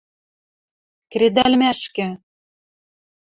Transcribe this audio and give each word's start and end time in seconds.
кредӓлмӓшкӹ. 1.11 2.07